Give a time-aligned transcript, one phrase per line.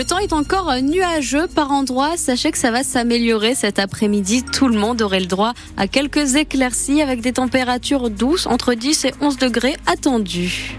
[0.00, 2.16] Le temps est encore nuageux par endroits.
[2.16, 4.42] Sachez que ça va s'améliorer cet après-midi.
[4.42, 9.04] Tout le monde aurait le droit à quelques éclaircies avec des températures douces entre 10
[9.04, 10.78] et 11 degrés attendus.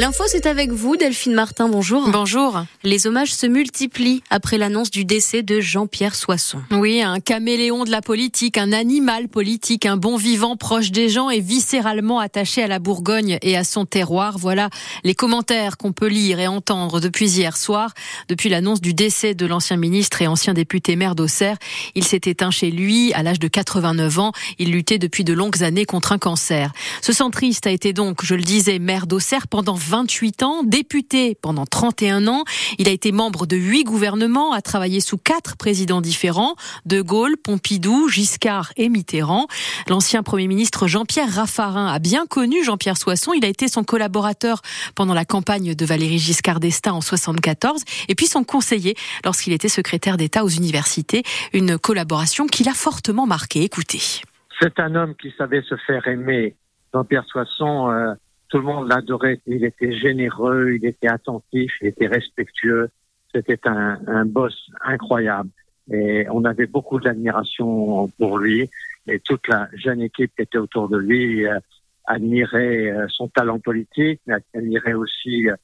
[0.00, 1.68] L'info, c'est avec vous, Delphine Martin.
[1.68, 2.08] Bonjour.
[2.08, 2.64] Bonjour.
[2.84, 6.62] Les hommages se multiplient après l'annonce du décès de Jean-Pierre Soisson.
[6.70, 11.28] Oui, un caméléon de la politique, un animal politique, un bon vivant proche des gens
[11.28, 14.38] et viscéralement attaché à la Bourgogne et à son terroir.
[14.38, 14.70] Voilà
[15.04, 17.92] les commentaires qu'on peut lire et entendre depuis hier soir,
[18.30, 21.58] depuis l'annonce du décès de l'ancien ministre et ancien député maire d'Auxerre.
[21.94, 24.32] Il s'est éteint chez lui à l'âge de 89 ans.
[24.58, 26.72] Il luttait depuis de longues années contre un cancer.
[27.02, 31.66] Ce centriste a été donc, je le disais, maire d'Auxerre pendant 28 ans, député pendant
[31.66, 32.44] 31 ans.
[32.78, 36.54] Il a été membre de huit gouvernements, a travaillé sous quatre présidents différents,
[36.86, 39.46] De Gaulle, Pompidou, Giscard et Mitterrand.
[39.88, 43.32] L'ancien Premier ministre Jean-Pierre Raffarin a bien connu Jean-Pierre Soisson.
[43.32, 44.62] Il a été son collaborateur
[44.94, 48.94] pendant la campagne de Valéry Giscard d'Estaing en 74 et puis son conseiller
[49.24, 51.24] lorsqu'il était secrétaire d'État aux universités.
[51.52, 53.62] Une collaboration qui l'a fortement marqué.
[53.62, 54.22] Écoutez.
[54.60, 56.54] C'est un homme qui savait se faire aimer.
[56.92, 58.14] Jean-Pierre Soisson, euh,
[58.50, 59.40] tout le monde l'adorait.
[59.46, 62.90] Il était généreux, il était attentif, il était respectueux.
[63.32, 65.50] C'était un, un boss incroyable.
[65.90, 68.68] Et on avait beaucoup d'admiration pour lui.
[69.06, 71.58] Et toute la jeune équipe qui était autour de lui euh,
[72.06, 75.54] admirait euh, son talent politique, mais admirait aussi euh,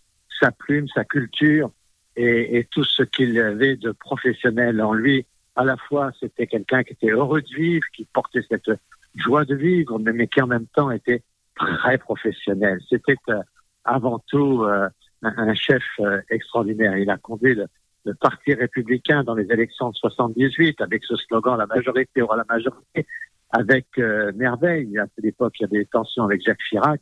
[0.40, 1.70] sa plume, sa culture
[2.16, 5.26] et, et tout ce qu'il avait de professionnel en lui.
[5.54, 8.70] À la fois, c'était quelqu'un qui était heureux de vivre, qui portait cette
[9.16, 11.22] joie de vivre, mais, mais qui en même temps était
[11.56, 12.78] très professionnel.
[12.88, 13.42] C'était euh,
[13.84, 14.88] avant tout euh,
[15.22, 16.96] un, chef euh, extraordinaire.
[16.96, 17.66] Il a conduit le,
[18.04, 22.44] le, Parti républicain dans les élections de 78 avec ce slogan La majorité aura la
[22.48, 23.06] majorité,
[23.50, 23.86] avec
[24.34, 24.98] merveille.
[24.98, 27.00] À cette époque, il y avait des tensions avec Jacques Chirac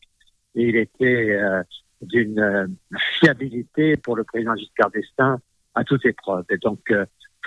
[0.55, 1.39] et il était
[2.03, 2.77] d'une
[3.19, 5.39] fiabilité pour le président Giscard d'Estaing
[5.75, 6.45] à toute épreuve.
[6.51, 6.93] Et donc,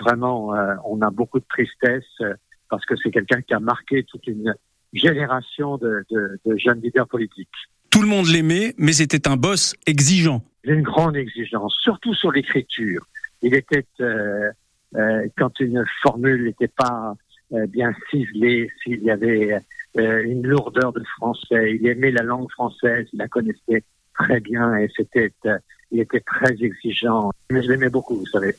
[0.00, 0.52] vraiment,
[0.84, 2.22] on a beaucoup de tristesse
[2.68, 4.54] parce que c'est quelqu'un qui a marqué toute une
[4.92, 7.48] génération de, de, de jeunes leaders politiques.
[7.90, 10.42] Tout le monde l'aimait, mais c'était un boss exigeant.
[10.64, 13.06] Une grande exigence, surtout sur l'écriture.
[13.42, 14.50] Il était, euh,
[14.96, 17.14] euh, quand une formule n'était pas
[17.52, 19.60] euh, bien ciselée, s'il y avait
[19.96, 23.82] une lourdeur de français, il aimait la langue française, il la connaissait
[24.14, 25.32] très bien et c'était,
[25.90, 27.30] il était très exigeant.
[27.50, 28.54] Mais je l'aimais beaucoup, vous savez.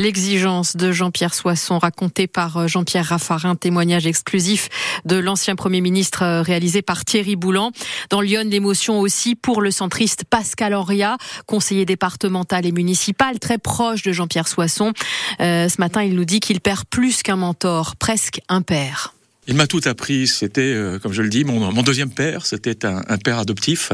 [0.00, 4.68] L'exigence de Jean-Pierre Soisson, racontée par euh, Jean-Pierre Raffarin, témoignage exclusif
[5.04, 7.72] de l'ancien Premier ministre euh, réalisé par Thierry Boulan.
[8.08, 11.16] Dans Lyon, l'émotion aussi pour le centriste Pascal Henria,
[11.46, 14.92] conseiller départemental et municipal, très proche de Jean-Pierre Soisson.
[15.40, 19.14] Euh, ce matin, il nous dit qu'il perd plus qu'un mentor, presque un père.
[19.48, 20.26] Il m'a tout appris.
[20.26, 22.44] C'était, euh, comme je le dis, mon, mon deuxième père.
[22.44, 23.92] C'était un, un, père adoptif.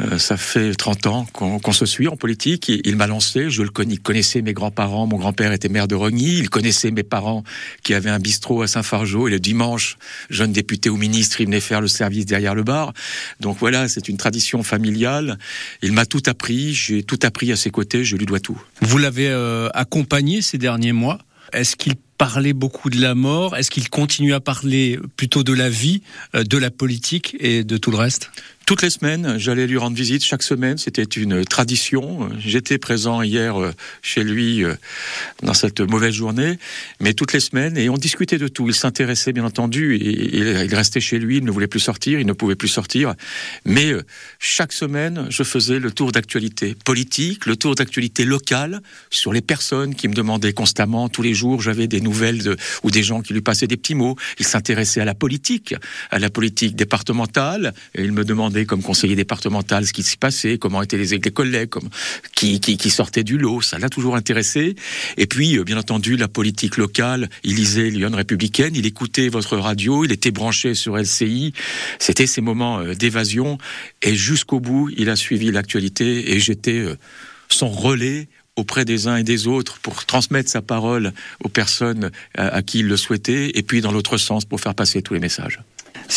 [0.00, 2.68] Euh, ça fait 30 ans qu'on qu se suit en politique.
[2.68, 3.50] Il, il m'a lancé.
[3.50, 5.06] Je le connais, il connaissait mes grands-parents.
[5.06, 6.38] Mon grand-père était maire de Rogny.
[6.38, 7.44] Il connaissait mes parents
[7.84, 9.28] qui avaient un bistrot à Saint-Fargeau.
[9.28, 9.96] Et le dimanche,
[10.28, 12.92] jeune député ou ministre, il venait faire le service derrière le bar.
[13.38, 15.38] Donc voilà, c'est une tradition familiale.
[15.82, 16.74] Il m'a tout appris.
[16.74, 18.02] J'ai tout appris à ses côtés.
[18.02, 18.60] Je lui dois tout.
[18.80, 21.18] Vous l'avez euh, accompagné ces derniers mois.
[21.52, 23.56] Est-ce qu'il parlait beaucoup de la mort.
[23.56, 26.02] Est-ce qu'il continue à parler plutôt de la vie,
[26.34, 28.30] euh, de la politique et de tout le reste?
[28.70, 30.78] Toutes les semaines, j'allais lui rendre visite chaque semaine.
[30.78, 32.30] C'était une tradition.
[32.38, 34.76] J'étais présent hier euh, chez lui euh,
[35.42, 36.56] dans cette mauvaise journée,
[37.00, 38.68] mais toutes les semaines et on discutait de tout.
[38.68, 39.98] Il s'intéressait bien entendu.
[40.00, 41.38] Il restait chez lui.
[41.38, 42.20] Il ne voulait plus sortir.
[42.20, 43.14] Il ne pouvait plus sortir.
[43.64, 44.04] Mais euh,
[44.38, 49.96] chaque semaine, je faisais le tour d'actualité politique, le tour d'actualité locale sur les personnes
[49.96, 51.60] qui me demandaient constamment tous les jours.
[51.60, 52.54] J'avais des nouvelles
[52.84, 54.14] ou des gens qui lui passaient des petits mots.
[54.38, 55.74] Il s'intéressait à la politique,
[56.12, 57.74] à la politique départementale.
[57.96, 61.30] Et il me demandait comme conseiller départemental ce qui s'y passait, comment étaient les, les
[61.30, 61.70] collègues,
[62.34, 63.60] qui, sortaient du lot.
[63.60, 64.74] Ça l'a toujours intéressé.
[65.16, 67.28] Et puis, euh, bien entendu, la politique locale.
[67.44, 71.52] Il lisait Lyon républicaine, il écoutait votre radio, il était branché sur LCI.
[71.98, 73.58] C'était ces moments euh, d'évasion.
[74.02, 76.96] Et jusqu'au bout, il a suivi l'actualité et j'étais euh,
[77.48, 82.62] son relais auprès des uns et des autres pour transmettre sa parole aux personnes à
[82.62, 85.60] qui il le souhaitait, et puis dans l'autre sens pour faire passer tous les messages.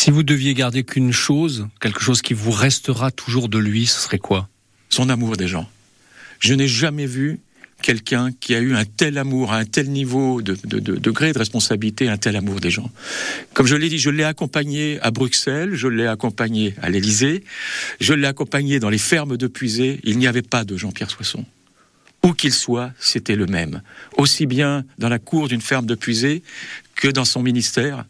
[0.04, 3.98] Si vous deviez garder qu'une chose, quelque chose qui vous restera toujours de lui, ce
[3.98, 4.50] serait quoi?
[4.90, 5.66] Son amour des gens.
[6.40, 7.40] Je n'ai jamais vu
[7.80, 11.38] quelqu'un qui a eu un tel amour, un tel niveau de, de, de, degré de
[11.38, 12.90] responsabilité, un tel amour des gens.
[13.54, 17.42] Comme je l'ai dit, je l'ai accompagné à Bruxelles, je l'ai accompagné à l'Élysée,
[17.98, 20.00] je l'ai accompagné dans les fermes de Puisée.
[20.04, 21.46] Il n'y avait pas de Jean-Pierre Soisson.
[22.22, 23.80] Où qu'il soit, c'était le même.
[24.18, 26.42] Aussi bien dans la cour d'une ferme de Puisée
[26.94, 28.04] que dans son ministère,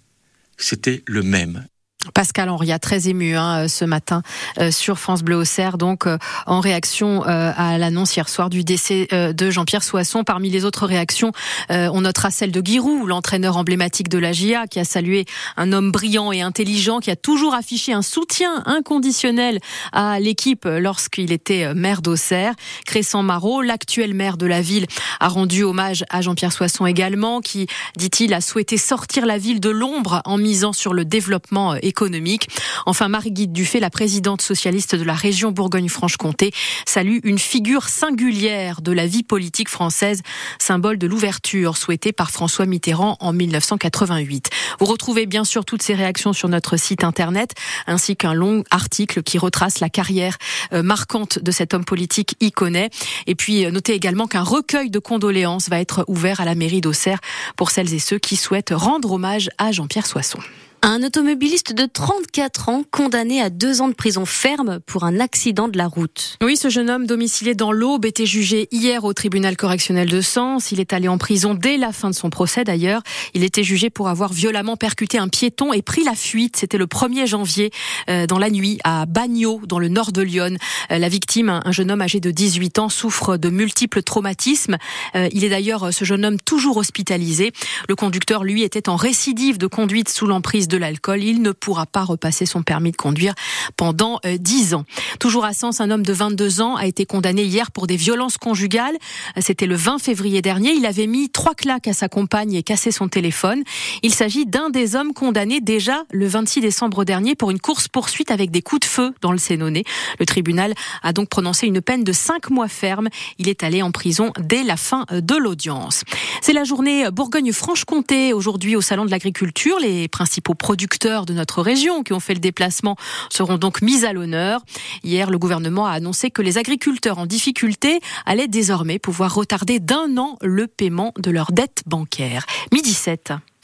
[0.56, 1.64] c'était le même.
[2.12, 4.22] Pascal Henriat, très ému hein, ce matin
[4.58, 8.64] euh, sur France Bleu Auxerre, donc euh, en réaction euh, à l'annonce hier soir du
[8.64, 10.24] décès de Jean-Pierre Soisson.
[10.24, 11.32] Parmi les autres réactions,
[11.70, 15.24] on notera celle de Giroud, l'entraîneur emblématique de la GIA, qui a salué
[15.56, 19.60] un homme brillant et intelligent, qui a toujours affiché un soutien inconditionnel
[19.92, 22.54] à l'équipe lorsqu'il était maire d'Auxerre.
[22.86, 24.86] Crescent Marot, l'actuel maire de la ville,
[25.20, 27.66] a rendu hommage à Jean-Pierre Soisson également, qui,
[27.96, 32.48] dit-il, a souhaité sortir la ville de l'ombre en misant sur le développement économique économique.
[32.86, 36.50] Enfin, Marie-Guide Dufay, la présidente socialiste de la région Bourgogne-Franche-Comté,
[36.86, 40.22] salue une figure singulière de la vie politique française,
[40.58, 44.50] symbole de l'ouverture souhaitée par François Mitterrand en 1988.
[44.80, 47.52] Vous retrouvez bien sûr toutes ces réactions sur notre site internet,
[47.86, 50.36] ainsi qu'un long article qui retrace la carrière
[50.72, 52.90] euh, marquante de cet homme politique iconé.
[53.28, 56.80] Et puis, euh, notez également qu'un recueil de condoléances va être ouvert à la mairie
[56.80, 57.20] d'Auxerre
[57.56, 60.40] pour celles et ceux qui souhaitent rendre hommage à Jean-Pierre Soisson.
[60.86, 65.66] Un automobiliste de 34 ans condamné à deux ans de prison ferme pour un accident
[65.66, 66.36] de la route.
[66.42, 70.72] Oui, ce jeune homme domicilié dans l'Aube était jugé hier au tribunal correctionnel de Sens.
[70.72, 73.00] Il est allé en prison dès la fin de son procès d'ailleurs.
[73.32, 76.56] Il était jugé pour avoir violemment percuté un piéton et pris la fuite.
[76.58, 77.70] C'était le 1er janvier
[78.10, 80.58] euh, dans la nuit à Bagnols dans le nord de Lyon.
[80.90, 84.76] Euh, la victime, un jeune homme âgé de 18 ans, souffre de multiples traumatismes.
[85.16, 87.52] Euh, il est d'ailleurs ce jeune homme toujours hospitalisé.
[87.88, 91.52] Le conducteur, lui, était en récidive de conduite sous l'emprise de de l'alcool, il ne
[91.52, 93.34] pourra pas repasser son permis de conduire
[93.76, 94.84] pendant 10 euh, ans.
[95.20, 98.38] Toujours à Sens, un homme de 22 ans a été condamné hier pour des violences
[98.38, 98.96] conjugales.
[99.38, 100.72] C'était le 20 février dernier.
[100.72, 103.62] Il avait mis trois claques à sa compagne et cassé son téléphone.
[104.02, 108.50] Il s'agit d'un des hommes condamnés déjà le 26 décembre dernier pour une course-poursuite avec
[108.50, 109.84] des coups de feu dans le Sénonais.
[110.18, 110.74] Le tribunal
[111.04, 113.10] a donc prononcé une peine de 5 mois ferme.
[113.38, 116.02] Il est allé en prison dès la fin de l'audience.
[116.40, 119.78] C'est la journée Bourgogne-Franche-Comté aujourd'hui au Salon de l'Agriculture.
[119.78, 122.96] Les principaux producteurs de notre région qui ont fait le déplacement
[123.28, 124.62] seront donc mis à l'honneur.
[125.02, 130.16] Hier, le gouvernement a annoncé que les agriculteurs en difficulté allaient désormais pouvoir retarder d'un
[130.16, 132.46] an le paiement de leurs dettes bancaires.
[132.72, 133.34] Midi 7.